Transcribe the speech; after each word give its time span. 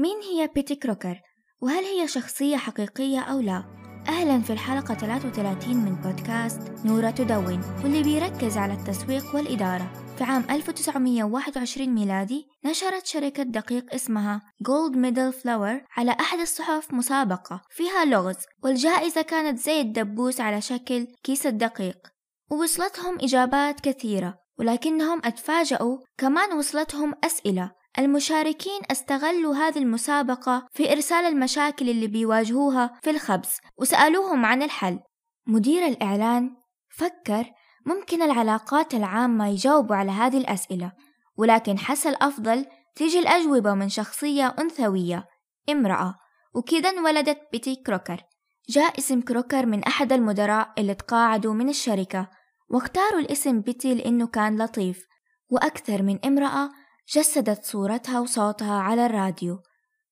مين 0.00 0.16
هي 0.22 0.46
بيتي 0.54 0.74
كروكر؟ 0.74 1.20
وهل 1.60 1.84
هي 1.84 2.08
شخصية 2.08 2.56
حقيقية 2.56 3.20
أو 3.20 3.40
لا؟ 3.40 3.64
أهلا 4.08 4.40
في 4.40 4.52
الحلقة 4.52 4.94
33 4.94 5.76
من 5.76 5.94
بودكاست 5.94 6.60
نورة 6.84 7.10
تدون 7.10 7.60
واللي 7.82 8.02
بيركز 8.02 8.56
على 8.56 8.72
التسويق 8.72 9.34
والإدارة 9.34 9.92
في 10.18 10.24
عام 10.24 10.44
1921 10.50 11.88
ميلادي 11.88 12.46
نشرت 12.64 13.06
شركة 13.06 13.42
دقيق 13.42 13.94
اسمها 13.94 14.42
Gold 14.62 14.96
Medal 14.96 15.32
Flour 15.32 15.80
على 15.96 16.10
أحد 16.20 16.38
الصحف 16.38 16.94
مسابقة 16.94 17.62
فيها 17.70 18.04
لغز 18.04 18.36
والجائزة 18.64 19.22
كانت 19.22 19.58
زي 19.58 19.80
الدبوس 19.80 20.40
على 20.40 20.60
شكل 20.60 21.06
كيس 21.24 21.46
الدقيق 21.46 21.98
ووصلتهم 22.50 23.18
إجابات 23.20 23.80
كثيرة 23.80 24.38
ولكنهم 24.58 25.20
أتفاجأوا 25.24 25.98
كمان 26.18 26.52
وصلتهم 26.52 27.14
أسئلة 27.24 27.77
المشاركين 27.98 28.80
استغلوا 28.90 29.54
هذه 29.54 29.78
المسابقة 29.78 30.66
في 30.72 30.92
إرسال 30.92 31.24
المشاكل 31.24 31.88
اللي 31.88 32.06
بيواجهوها 32.06 32.98
في 33.02 33.10
الخبز 33.10 33.50
وسألوهم 33.78 34.46
عن 34.46 34.62
الحل. 34.62 35.00
مدير 35.46 35.86
الإعلان 35.86 36.56
فكر 36.96 37.46
ممكن 37.86 38.22
العلاقات 38.22 38.94
العامة 38.94 39.48
يجاوبوا 39.48 39.96
على 39.96 40.10
هذه 40.10 40.38
الأسئلة 40.38 40.92
ولكن 41.36 41.78
حس 41.78 42.06
الأفضل 42.06 42.66
تيجي 42.94 43.18
الأجوبة 43.18 43.74
من 43.74 43.88
شخصية 43.88 44.54
أنثوية. 44.58 45.28
امرأة. 45.70 46.14
وكذا 46.54 46.88
انولدت 46.90 47.38
بيتي 47.52 47.76
كروكر. 47.76 48.22
جاء 48.68 48.98
اسم 48.98 49.20
كروكر 49.20 49.66
من 49.66 49.84
أحد 49.84 50.12
المدراء 50.12 50.72
اللي 50.78 50.94
تقاعدوا 50.94 51.54
من 51.54 51.68
الشركة 51.68 52.30
واختاروا 52.68 53.20
الاسم 53.20 53.60
بيتي 53.60 53.94
لأنه 53.94 54.26
كان 54.26 54.62
لطيف. 54.62 55.06
وأكثر 55.50 56.02
من 56.02 56.18
امرأة 56.24 56.70
جسدت 57.14 57.64
صورتها 57.64 58.20
وصوتها 58.20 58.80
على 58.80 59.06
الراديو. 59.06 59.58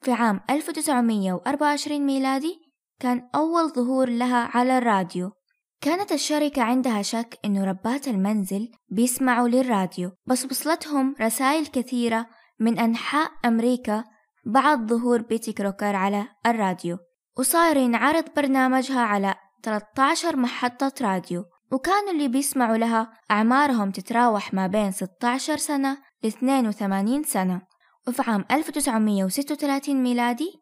في 0.00 0.12
عام 0.12 0.40
1924 0.50 2.06
ميلادي 2.06 2.58
كان 3.00 3.28
أول 3.34 3.68
ظهور 3.68 4.08
لها 4.08 4.50
على 4.56 4.78
الراديو. 4.78 5.32
كانت 5.80 6.12
الشركة 6.12 6.62
عندها 6.62 7.02
شك 7.02 7.38
إنه 7.44 7.64
ربات 7.64 8.08
المنزل 8.08 8.70
بيسمعوا 8.88 9.48
للراديو 9.48 10.10
بس 10.26 10.44
وصلتهم 10.44 11.14
رسائل 11.20 11.66
كثيرة 11.66 12.26
من 12.60 12.78
أنحاء 12.78 13.30
أمريكا 13.44 14.04
بعد 14.46 14.86
ظهور 14.86 15.22
بيتي 15.22 15.52
كروكر 15.52 15.96
على 15.96 16.28
الراديو. 16.46 16.98
وصار 17.38 17.76
ينعرض 17.76 18.24
برنامجها 18.36 19.00
على 19.00 19.34
13 19.62 20.36
محطة 20.36 20.92
راديو. 21.00 21.44
وكانوا 21.72 22.10
اللي 22.10 22.28
بيسمعوا 22.28 22.76
لها 22.76 23.12
أعمارهم 23.30 23.90
تتراوح 23.90 24.54
ما 24.54 24.66
بين 24.66 24.92
16 24.92 25.56
سنة 25.56 26.09
82 26.24 27.22
سنة. 27.22 27.62
وفي 28.08 28.22
عام 28.30 28.44
1936 28.50 30.02
ميلادي 30.02 30.52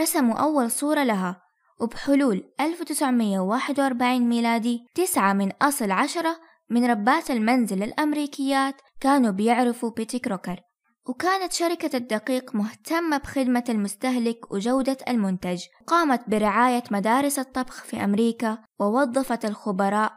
رسموا 0.00 0.36
أول 0.38 0.70
صورة 0.70 1.04
لها 1.04 1.42
وبحلول 1.80 2.52
1941 2.60 4.28
ميلادي 4.28 4.86
تسعة 4.94 5.32
من 5.32 5.52
أصل 5.62 5.90
عشرة 5.90 6.40
من 6.70 6.84
ربات 6.84 7.30
المنزل 7.30 7.82
الأمريكيات 7.82 8.74
كانوا 9.00 9.30
بيعرفوا 9.30 9.90
بيتي 9.90 10.18
كروكر. 10.18 10.60
وكانت 11.06 11.52
شركة 11.52 11.96
الدقيق 11.96 12.54
مهتمة 12.54 13.16
بخدمة 13.16 13.64
المستهلك 13.68 14.52
وجودة 14.52 14.96
المنتج. 15.08 15.62
قامت 15.86 16.30
برعاية 16.30 16.82
مدارس 16.90 17.38
الطبخ 17.38 17.84
في 17.84 18.04
أمريكا 18.04 18.58
ووظفت 18.80 19.44
الخبراء 19.44 20.12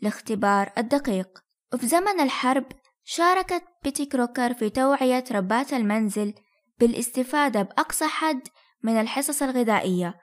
لاختبار 0.00 0.72
الدقيق. 0.78 1.28
وفي 1.74 1.86
زمن 1.86 2.20
الحرب 2.20 2.64
شاركت 3.04 3.64
بيتي 3.84 4.06
كروكر 4.06 4.54
في 4.54 4.70
توعية 4.70 5.24
ربات 5.32 5.72
المنزل 5.72 6.34
بالاستفادة 6.80 7.62
بأقصى 7.62 8.06
حد 8.06 8.48
من 8.82 9.00
الحصص 9.00 9.42
الغذائية 9.42 10.14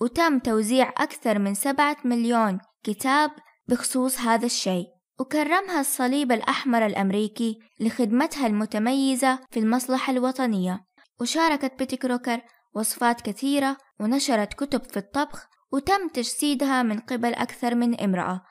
وتم 0.00 0.38
توزيع 0.38 0.88
أكثر 0.88 1.38
من 1.38 1.54
سبعة 1.54 1.96
مليون 2.04 2.58
كتاب 2.84 3.30
بخصوص 3.68 4.20
هذا 4.20 4.46
الشيء. 4.46 4.86
وكرمها 5.20 5.80
الصليب 5.80 6.32
الأحمر 6.32 6.86
الأمريكي 6.86 7.58
لخدمتها 7.80 8.46
المتميزة 8.46 9.38
في 9.50 9.60
المصلحة 9.60 10.12
الوطنية. 10.12 10.84
وشاركت 11.20 11.78
بيتي 11.78 11.96
كروكر 11.96 12.40
وصفات 12.74 13.20
كثيرة 13.20 13.76
ونشرت 14.00 14.54
كتب 14.54 14.82
في 14.84 14.96
الطبخ 14.96 15.46
وتم 15.72 16.08
تجسيدها 16.08 16.82
من 16.82 16.98
قبل 16.98 17.34
أكثر 17.34 17.74
من 17.74 18.00
امرأة. 18.00 18.42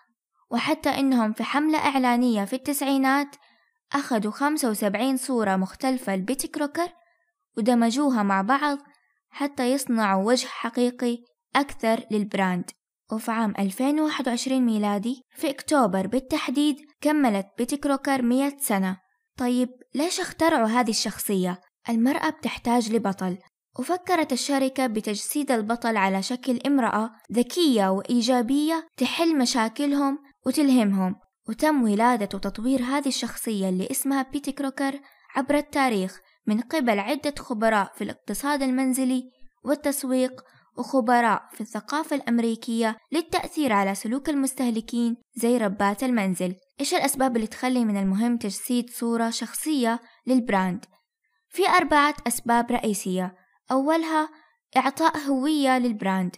وحتى 0.51 0.89
إنهم 0.89 1.33
في 1.33 1.43
حملة 1.43 1.77
إعلانية 1.77 2.45
في 2.45 2.55
التسعينات 2.55 3.35
أخذوا 3.93 4.31
خمسة 4.31 4.69
وسبعين 4.69 5.17
صورة 5.17 5.55
مختلفة 5.55 6.15
لبيتي 6.15 6.47
كروكر 6.47 6.89
ودمجوها 7.57 8.23
مع 8.23 8.41
بعض 8.41 8.77
حتى 9.29 9.71
يصنعوا 9.71 10.27
وجه 10.27 10.47
حقيقي 10.47 11.17
أكثر 11.55 12.03
للبراند. 12.11 12.71
وفي 13.11 13.31
عام 13.31 13.53
2021 13.59 14.61
ميلادي 14.65 15.21
في 15.35 15.49
أكتوبر 15.49 16.07
بالتحديد 16.07 16.77
كملت 17.01 17.47
بيتي 17.57 17.77
كروكر 17.77 18.21
100 18.21 18.57
سنة. 18.59 18.97
طيب 19.37 19.69
ليش 19.95 20.19
اخترعوا 20.19 20.67
هذه 20.67 20.89
الشخصية؟ 20.89 21.61
المرأة 21.89 22.29
بتحتاج 22.29 22.93
لبطل. 22.93 23.37
وفكرت 23.79 24.33
الشركة 24.33 24.87
بتجسيد 24.87 25.51
البطل 25.51 25.97
على 25.97 26.23
شكل 26.23 26.59
امرأة 26.65 27.11
ذكية 27.33 27.87
وإيجابية 27.89 28.87
تحل 28.97 29.37
مشاكلهم 29.37 30.19
وتلهمهم. 30.45 31.15
وتم 31.49 31.83
ولادة 31.83 32.29
وتطوير 32.33 32.81
هذه 32.81 33.07
الشخصية 33.07 33.69
اللي 33.69 33.87
اسمها 33.91 34.21
بيتي 34.21 34.51
كروكر 34.51 34.99
عبر 35.35 35.55
التاريخ 35.55 36.19
من 36.47 36.61
قبل 36.61 36.99
عدة 36.99 37.33
خبراء 37.39 37.91
في 37.95 38.03
الاقتصاد 38.03 38.63
المنزلي 38.63 39.31
والتسويق 39.63 40.41
وخبراء 40.77 41.49
في 41.51 41.61
الثقافة 41.61 42.15
الأمريكية 42.15 42.97
للتأثير 43.11 43.73
على 43.73 43.95
سلوك 43.95 44.29
المستهلكين 44.29 45.17
زي 45.35 45.57
ربات 45.57 46.03
المنزل. 46.03 46.55
إيش 46.79 46.93
الأسباب 46.93 47.35
اللي 47.35 47.47
تخلي 47.47 47.85
من 47.85 47.97
المهم 47.97 48.37
تجسيد 48.37 48.89
صورة 48.89 49.29
شخصية 49.29 49.99
لل 50.27 50.42
brand؟ 50.42 50.85
في 51.49 51.69
أربعة 51.69 52.15
أسباب 52.27 52.71
رئيسية. 52.71 53.35
أولها 53.71 54.29
إعطاء 54.77 55.17
هوية 55.17 55.77
لل 55.77 55.92
brand. 55.92 56.35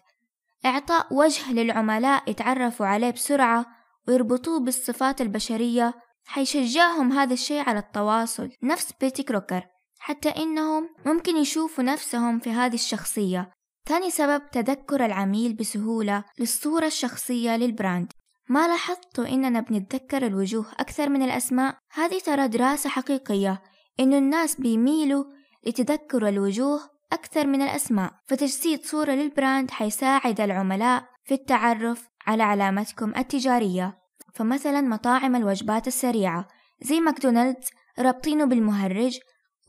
إعطاء 0.65 1.13
وجه 1.13 1.53
للعملاء 1.53 2.29
يتعرفوا 2.29 2.85
عليه 2.85 3.11
بسرعة 3.11 3.80
ويربطوه 4.07 4.59
بالصفات 4.59 5.21
البشرية 5.21 5.93
حيشجعهم 6.25 7.11
هذا 7.11 7.33
الشيء 7.33 7.69
على 7.69 7.79
التواصل. 7.79 8.49
نفس 8.63 8.93
بيتي 9.01 9.23
كروكر 9.23 9.63
حتى 9.99 10.29
إنهم 10.29 10.89
ممكن 11.05 11.37
يشوفوا 11.37 11.83
نفسهم 11.83 12.39
في 12.39 12.49
هذه 12.49 12.73
الشخصية. 12.73 13.51
ثاني 13.87 14.11
سبب 14.11 14.49
تذكر 14.51 15.05
العميل 15.05 15.53
بسهولة 15.53 16.23
للصورة 16.39 16.85
الشخصية 16.85 17.57
للبراند. 17.57 18.11
ما 18.49 18.67
لاحظتوا 18.67 19.27
إننا 19.27 19.59
بنتذكر 19.59 20.27
الوجوه 20.27 20.65
أكثر 20.79 21.09
من 21.09 21.21
الأسماء؟ 21.23 21.77
هذه 21.91 22.19
ترى 22.19 22.47
دراسة 22.47 22.89
حقيقية 22.89 23.61
إنه 23.99 24.17
الناس 24.17 24.61
بيميلوا 24.61 25.23
لتذكر 25.67 26.27
الوجوه 26.27 26.79
أكثر 27.13 27.47
من 27.47 27.61
الأسماء. 27.61 28.13
فتجسيد 28.25 28.85
صورة 28.85 29.11
لل 29.11 29.28
brand 29.28 29.71
حيساعد 29.71 30.41
العملاء 30.41 31.05
في 31.23 31.33
التعرف 31.33 32.10
على 32.27 32.43
علامتكم 32.43 33.15
التجارية. 33.15 33.97
فمثلا 34.33 34.81
مطاعم 34.81 35.35
الوجبات 35.35 35.87
السريعة 35.87 36.47
زي 36.81 36.99
ماكدونالدز 36.99 37.67
رابطينه 37.99 38.45
بالمهرج 38.45 39.19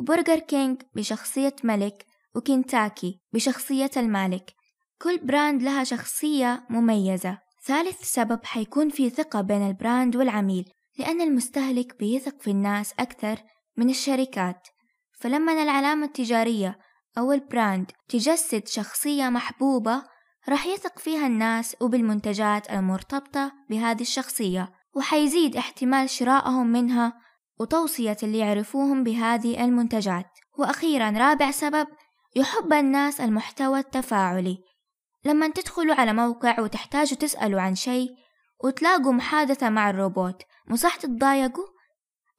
وبرجر 0.00 0.38
كينج 0.38 0.82
بشخصية 0.94 1.56
ملك 1.64 2.06
وكنتاكي 2.34 3.20
بشخصية 3.32 3.90
المالك. 3.96 4.52
كل 5.02 5.18
brand 5.18 5.62
لها 5.62 5.84
شخصية 5.84 6.66
مميزة. 6.70 7.38
ثالث 7.64 8.02
سبب 8.02 8.44
حيكون 8.44 8.88
في 8.88 9.10
ثقة 9.10 9.40
بين 9.40 9.66
ال 9.66 9.75
brand 9.75 10.16
والعميل 10.16 10.64
لأن 10.98 11.20
المستهلك 11.20 11.98
بيثق 11.98 12.42
في 12.42 12.50
الناس 12.50 12.92
أكثر 12.98 13.38
من 13.76 13.90
الشركات. 13.90 14.68
فلما 15.20 15.62
العلامة 15.62 16.06
التجارية 16.06 16.78
أو 17.18 17.32
البراند 17.32 17.90
تجسد 18.08 18.68
شخصية 18.68 19.28
محبوبة 19.28 20.02
راح 20.48 20.66
يثق 20.66 20.98
فيها 20.98 21.26
الناس 21.26 21.76
وبالمنتجات 21.80 22.70
المرتبطة 22.70 23.52
بهذه 23.70 24.00
الشخصية 24.00 24.72
وحيزيد 24.94 25.56
احتمال 25.56 26.10
شرائهم 26.10 26.66
منها 26.66 27.12
وتوصية 27.60 28.16
اللي 28.22 28.38
يعرفوهم 28.38 29.04
بهذه 29.04 29.64
المنتجات. 29.64 30.26
وأخيرا 30.58 31.10
رابع 31.10 31.50
سبب 31.50 31.86
يحب 32.36 32.72
الناس 32.72 33.20
المحتوى 33.20 33.78
التفاعلي. 33.78 34.58
لما 35.24 35.48
تدخلوا 35.48 35.94
على 35.94 36.12
موقع 36.12 36.60
وتحتاجوا 36.60 37.16
تسألوا 37.16 37.60
عن 37.60 37.74
شيء 37.74 38.08
وتلاقوا 38.64 39.12
محادثة 39.12 39.70
مع 39.70 39.90
الروبوت 39.90 40.42
مصح 40.68 40.96
تتضايقوا؟ 40.96 41.66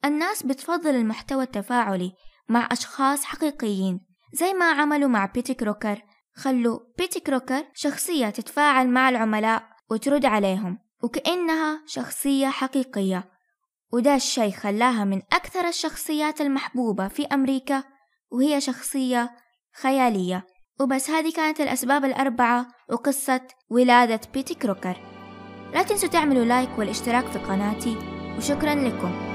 الناس 0.04 0.42
بتفضل 0.42 0.94
المحتوى 0.94 1.42
التفاعلي 1.42 2.12
مع 2.48 2.68
أشخاص 2.72 3.24
حقيقيين 3.24 4.00
زي 4.32 4.52
ما 4.52 4.70
عملوا 4.70 5.08
مع 5.08 5.26
بيتي 5.26 5.54
كروكر 5.54 6.02
خلوا 6.34 6.78
بيتي 6.98 7.20
كروكر 7.20 7.64
شخصية 7.74 8.30
تتفاعل 8.30 8.88
مع 8.88 9.08
العملاء 9.08 9.62
وترد 9.90 10.24
عليهم 10.24 10.78
وكأنها 11.02 11.82
شخصية 11.86 12.48
حقيقية. 12.48 13.24
وده 13.92 14.14
الشي 14.14 14.52
خلاها 14.52 15.04
من 15.04 15.22
أكثر 15.32 15.68
الشخصيات 15.68 16.40
المحبوبة 16.40 17.08
في 17.08 17.26
أمريكا 17.26 17.84
وهي 18.30 18.60
شخصية 18.60 19.30
خيالية. 19.82 20.46
وبس 20.80 21.10
هذه 21.10 21.32
كانت 21.32 21.60
الأسباب 21.60 22.04
الأربعة 22.04 22.68
وقصة 22.90 23.40
ولادة 23.70 24.20
بيتي 24.34 24.54
كروكر. 24.54 24.96
لا 25.74 25.82
تنسوا 25.82 26.08
تعملوا 26.08 26.44
لايك 26.44 26.78
والاشتراك 26.78 27.26
في 27.26 27.38
قناتي 27.38 27.96
وشكرا 28.38 28.74
لكم. 28.74 29.33